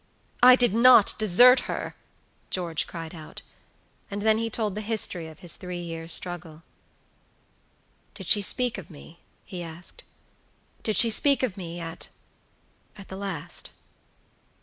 "I 0.41 0.55
did 0.55 0.73
not 0.73 1.13
desert 1.19 1.59
her," 1.69 1.93
George 2.49 2.87
cried 2.87 3.13
out; 3.13 3.43
and 4.09 4.23
then 4.23 4.39
he 4.39 4.49
told 4.49 4.73
the 4.73 4.81
history 4.81 5.27
of 5.27 5.41
his 5.41 5.57
three 5.57 5.77
years' 5.77 6.11
struggle. 6.11 6.63
"Did 8.15 8.25
she 8.25 8.41
speak 8.41 8.79
of 8.79 8.89
me?" 8.89 9.19
he 9.45 9.61
asked; 9.61 10.03
"did 10.81 10.97
she 10.97 11.11
speak 11.11 11.43
of 11.43 11.55
meatat 11.55 12.09
the 13.09 13.15
last?" 13.15 13.69